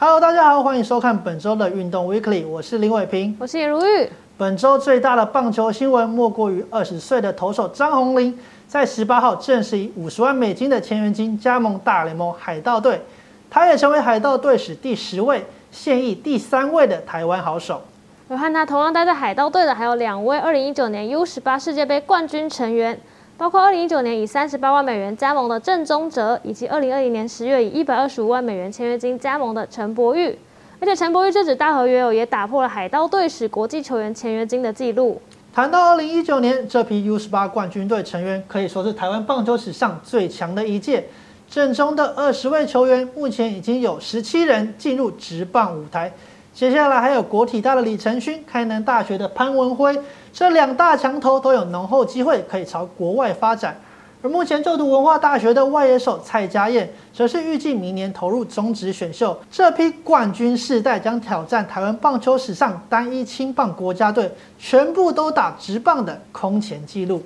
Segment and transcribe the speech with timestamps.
[0.00, 4.08] Hello，大家好，欢迎收看本周的运动 Weekly，我是林伟平，我是颜如玉。
[4.36, 8.38] 本周最大的棒球新闻莫过于二十岁的投手张宏林，
[8.68, 13.02] 在十八号正式以五十万美金的签约金加盟大联盟海盗队，
[13.50, 17.82] 他也成为海盗队史第十位、现役第三位的台湾好手。
[18.28, 23.00] 而和他同样待在海盗队的还有两位二零一九年 U 十八世界杯冠军成员。
[23.38, 30.36] 包括二零一九年以三十八万美元加盟的郑宗哲，以及二零二零年十月以一百二十五万美元签约金加盟的陈柏宇。
[30.80, 35.22] 而且陈柏宇这纸大合约，也打破了海盗队史国际球员签约金的记录。
[35.54, 41.06] 谈到二零一九年这批 U 十八冠军队成员，可以说是台湾棒球史上最强的一届。
[41.48, 46.12] 正中的二十位球员，目前已经有十七人进入职棒舞台。
[46.58, 49.96] 接下来还有国体大的李承勋、开南大学的潘文辉，
[50.32, 53.80] 这两大强头都有浓厚机会可以朝国外发展。
[54.20, 59.38] 而目前就读文化大学的外野手蔡家燕，则是预计明年投入中职选秀。
[59.48, 67.22] 这批冠军世代将挑战台湾棒球史上单一青棒国家队全部都打直棒的空前纪录。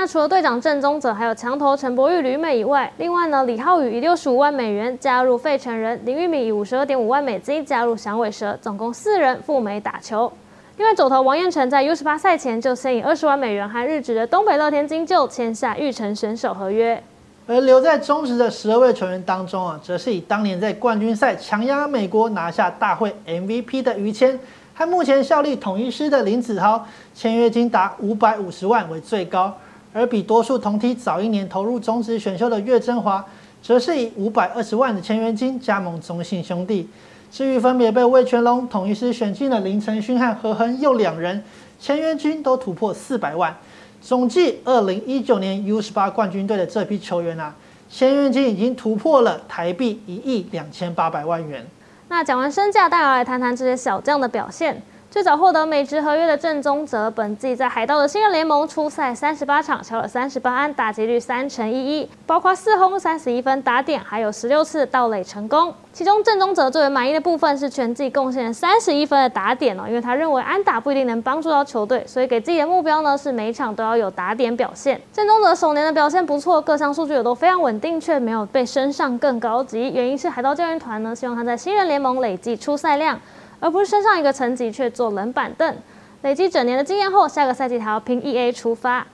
[0.00, 10.32] 那除了队长郑宗哲，还有强头陈柏宇、吕美以外，另外呢，李浩宇以六十五万美元加入费城人，林玉敏以五十二点五万美金加入响尾蛇，总共四人赴美打球。
[10.76, 17.02] 另外，左投王彦辰在 U 十八赛前就先以二十万美元和日职的东北乐天金鹫签下玉成选手合约。
[17.48, 24.38] 而留在中职的十二位球员当中啊，则是以当年在冠军赛强压美国拿下大会 MVP 的于谦，
[24.76, 29.52] 和目前效力统一师的林子豪，签约金达五百五十万为最高。
[29.92, 33.24] 而比多数同梯早一年投入中职选秀的岳振华，
[33.62, 36.88] 则是以五百二十万的签约金加盟中信兄弟。
[37.30, 41.42] 至于分别被魏全龙统一师选进的林承勋和何恒佑两人，
[41.78, 43.54] 签约金都突破四百万。
[44.00, 47.54] 总计二零一九年 U 十八冠军队的这批球员啊，
[47.90, 51.66] 签约金已经突破了台币一亿两千八百万元。
[52.08, 54.80] 那讲完身价，大家来谈谈这些小将的表现。
[55.10, 65.72] 最早获得美职合约的郑宗泽，本季在海盗的新人联盟出赛三十八场，敲了三十八安，打击率三成一一，包括四轰三十一分打点，还有十六次盗垒成功。
[65.94, 75.00] 其中郑宗泽最为满意的部分是全季贡献三十一分的打点哦，因为他认为安打不一定能帮助到球队，所以给自己的目标呢是每场都要有打点表现。
[75.10, 83.18] 郑宗泽首年的表现不错，各项数据也都非常稳定，却没有被升上更高级，原因是海盗教练团呢希望他在新人联盟累计出赛量。
[83.60, 85.76] 而不是升上一个层级却坐冷板凳，
[86.22, 89.06] 累积整年的经验后，下个赛季还要拼 E A 出发。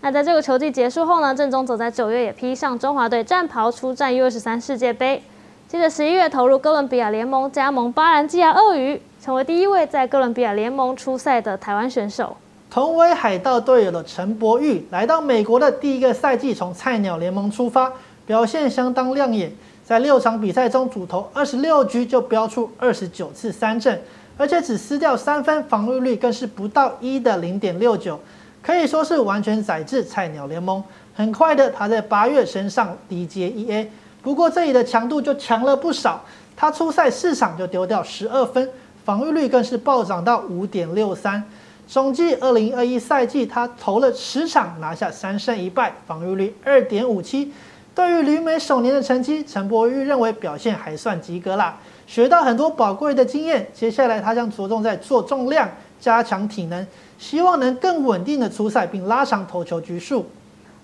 [0.00, 1.34] 那在这个球季结束后呢？
[1.34, 5.22] 郑宗走在九月也披上中华队战袍出战 U 二十三世界杯，
[5.68, 12.36] 接着十一月投入哥伦比亚联盟加盟巴兰基亚鳄鱼，成为第一位在哥伦比亚联盟出赛的台湾选手。
[12.68, 17.92] 同为海盗队友的陈柏宇来到美国的第一个赛季，从菜鸟联盟出发，
[18.26, 19.52] 表现相当亮眼。
[19.84, 24.00] 在六场比赛中，主投二十六局就飙出二十九次三振，
[24.38, 28.18] 而且只失掉三分，防御率更是不到一的零点六九，
[28.62, 30.82] 可以说是完全载至菜鸟联盟。
[31.14, 33.88] 很快的，他在八月升上 DJEA
[34.22, 36.24] 不过这里的强度就强了不少。
[36.56, 38.70] 他出赛四场就丢掉十二分，
[39.04, 41.42] 防御率更是暴涨到五点六三。
[41.88, 47.52] 总计二零二一赛季，他投了十场，拿下三胜一败，防御率二点五七。
[47.94, 51.76] 对于旅美首年的成绩，陈柏宇认为表现还算及格啦，
[52.06, 53.68] 学到很多宝贵的经验。
[53.74, 55.68] 接下来他将着重在做重量，
[56.00, 56.86] 加强体能，
[57.18, 60.26] 希望能更稳定的出赛，并拉长投球局数。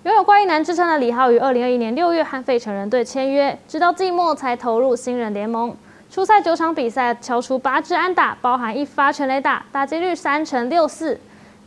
[0.04, 5.74] 拥有怪异男之称的李浩于二零二一年六月和费城人队签约，直到季末才投入新人联盟。
[6.10, 11.18] 初赛九场比赛敲出八支安打，包含一发全垒打，打击率三成六四。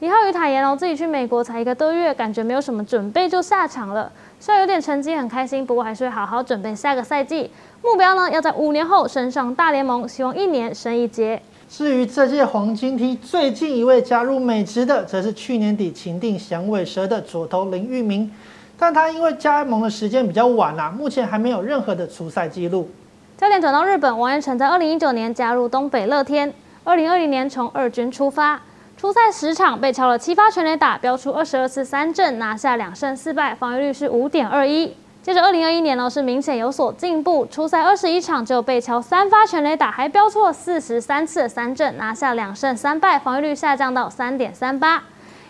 [0.01, 4.11] 李浩宇坦言哦，自己去美国才一个多月，感觉没有什么准备就下场了。
[4.39, 7.51] 虽然有点成绩很开心，不过还是会好好准备下个赛季。
[7.83, 11.39] 目标呢，要在五年后升上大联盟，希望一年升一阶。
[11.69, 18.33] 至于这届黄金梯最近一位加入美职的，则是去年底情定响尾蛇的左投林玉明，
[18.79, 22.89] 但他因为加盟的时间比较晚啦，目前还没有任何的出赛记录。
[23.37, 26.51] 焦点转到日本，王彦辰在二零一九年加入东北乐天，
[26.83, 28.59] 二零二零年从二军出发。
[29.01, 34.95] 初赛十场被敲了七发全垒打，标出二十二次三振，拿下两胜四败，防御率是五点二一。
[35.23, 45.01] 接着二零二一年呢是明显有所进步，初赛二十一场就被敲三发全垒打，还标出了四十三次三振，拿下两胜三败，防御率下降到三点三八。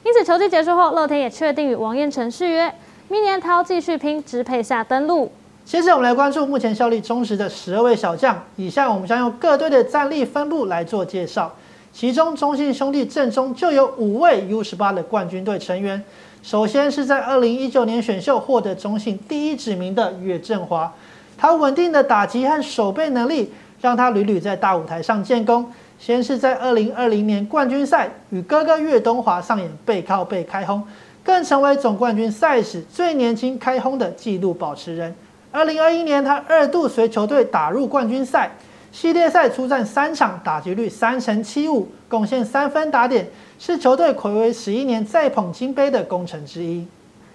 [0.06, 2.74] 因此球季结束后，乐天也确定与王彦辰续约，
[3.10, 5.30] 明年他要继续拼支配下登陆。
[5.66, 11.54] 接着我们来关注目前效力中实的十二位小将，以下我们将用各队的战力分布来做介绍。
[11.94, 16.04] 其中，中信兄弟阵中就有五位 U 十八的冠军队成员。
[16.42, 20.92] 首先是在二零一九年选秀获得中信第一指名的岳振华，
[21.38, 25.72] 他稳定的打击和守备能力，让他屡屡在大舞台上建功。
[26.00, 30.82] 先是在二零二零年冠军赛与哥哥岳东华上演背靠背开轰，
[31.24, 35.14] 更成为总冠军赛史最年轻开轰的纪录保持人。
[35.52, 38.50] 二零二一年，他二度随球队打入冠军赛，
[38.92, 43.28] 系列赛出战三场，打击率三成七五，贡献三分打点，
[43.58, 46.86] 是球队暌违十一年再捧金杯的功臣之一。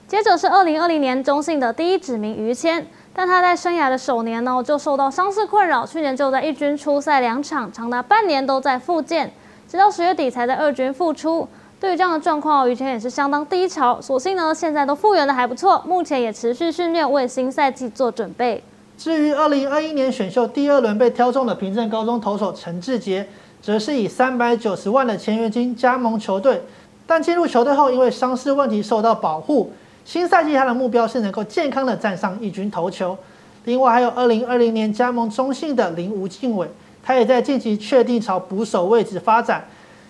[0.07, 2.87] 接着是二零二零年中信的第一指名于谦。
[3.19, 9.33] 但他在生涯的首年呢，就受到伤势困扰，去年就在一军出赛两场，长达半年都在复健，
[9.67, 11.49] 直到十月底才在二军复出。
[11.81, 13.99] 对于这样的状况，于谦也是相当低潮。
[14.03, 18.63] 所幸呢，现在都复原的还不错，目前也持续训练，为新赛季做准备。
[18.99, 23.27] 至于二零二一年选秀第二轮被挑中的平镇高中投手陈志杰，
[23.61, 26.63] 则是以三百九十万的签约金加盟球队，
[27.07, 29.71] 但进入球队后因为伤势问题受到保护。
[30.05, 33.17] 新赛季他的目标是能够健康的站上一军投球。
[33.65, 36.67] 另外还有二零二零年加盟中信的林吴敬伟，
[37.03, 39.65] 他也在近期确定朝捕手位置发展。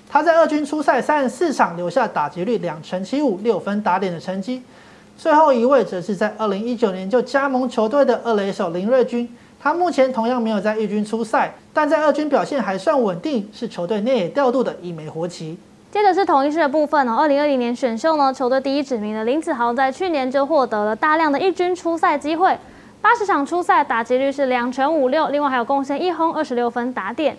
[0.09, 4.63] 他在二军出赛三十四场，留下打击率两成七五、六分打点的成绩。
[5.19, 9.29] 最后一位则是在二零一九年就加盟球队的二垒手林瑞军，
[9.59, 15.59] 他目前同样没有在一军出赛，但在二军表现还算稳定，是球队内野调度的一枚活棋。
[15.91, 17.17] 接着是同一师的部分哦。
[17.19, 22.59] 二零二零年选秀呢，球队第一指名的林子豪在去年就获得了大量的一军出赛机会，
[23.01, 27.35] 八十场出赛打击率是两成五六，另外还有贡献一轰二十六分打点。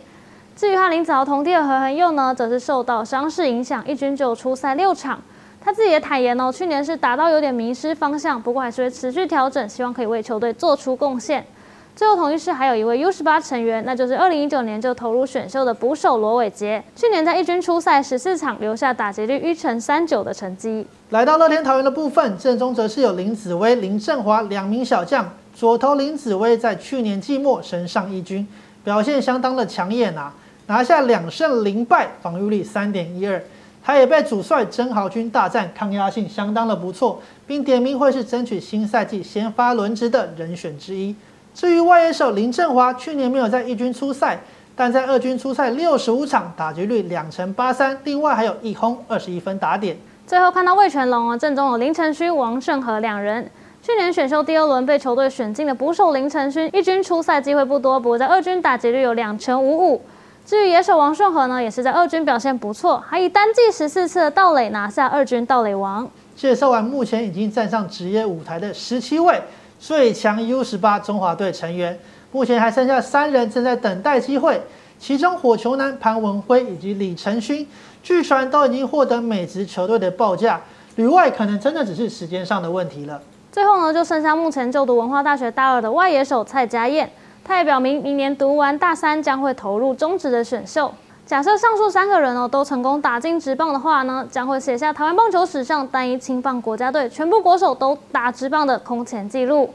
[0.55, 5.21] 至于他林子豪同弟的何恒佑呢，则是受到伤势影响，一军就出赛六场。
[5.67, 11.45] 他自己也坦言哦，去年是打到有点迷失方向，不过还是会持续调整，希望可以为球队做出贡献。
[11.93, 16.81] 最后，同一室还有一位 U 十八成员，那就是二零一九年就投入选秀的捕手罗伟杰。
[16.95, 20.87] 去年在一军出赛十四场，留下打击率一成三九的成绩。
[21.09, 25.29] 来到乐天桃园的部分，阵中则是有林子威、林振华两名小将。
[25.53, 28.47] 左投林子威在去年季末升上一军，
[28.85, 30.33] 表现相当的抢眼啊，
[30.67, 33.43] 拿下两胜零败，防御率三点一二。
[33.83, 41.15] 他也被主帅曾豪军大战，抗压性相当的不错，并点名会是争取新赛季先发轮值的人选之一。
[41.53, 44.39] 至于外野手林振华，去年没有在一军出赛，
[44.75, 49.97] 但在二军出赛六十五场，打击率两成八三，另外还有一轰二十一分打点。
[50.27, 53.49] 最后看到魏全龙哦，阵中有林承勋、王胜和两人。
[53.81, 60.01] 去年选秀第二轮被球队选进的捕手林承勋，一军出赛机会不多，不过在二军打击率有两成五五。
[60.47, 66.09] 至于野手王顺和呢，也是在二军表现不错，还以单季十四次的盗垒拿下二军盗垒王。
[66.37, 69.41] 介绍完目前已经站上职业舞台的十七位。
[69.77, 71.99] 最强 U 十八中华队成员，
[72.31, 74.61] 目前还剩下三人正在等待机会，
[74.97, 77.67] 其中火球男潘文辉以及李承勋，
[78.01, 80.61] 据传都已经获得美职球队的报价，
[80.95, 83.21] 旅外可能真的只是时间上的问题了。
[83.51, 87.11] 最后呢，就剩下目前就读文化大学大二的外野手蔡家燕，
[87.47, 90.93] 他也表明明年读完大三将会投入中职的选秀。
[91.25, 99.73] 假设上述三个人哦都成功打进职棒的话呢，将会写下台湾棒球史上单一青棒国家队全部国手都打职棒的空前纪录。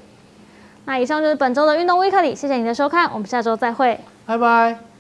[0.85, 4.92] 那以上就是本周的运动微课里，谢谢你的收看，我们下周再会，拜拜。